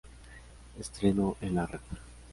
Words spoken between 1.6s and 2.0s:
Rep.